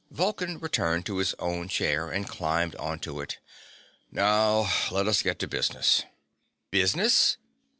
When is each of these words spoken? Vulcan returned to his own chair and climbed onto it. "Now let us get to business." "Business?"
Vulcan 0.09 0.57
returned 0.57 1.05
to 1.05 1.17
his 1.19 1.35
own 1.37 1.67
chair 1.67 2.09
and 2.09 2.27
climbed 2.27 2.73
onto 2.77 3.21
it. 3.21 3.37
"Now 4.11 4.67
let 4.89 5.07
us 5.07 5.21
get 5.21 5.37
to 5.37 5.47
business." 5.47 6.01
"Business?" 6.71 7.37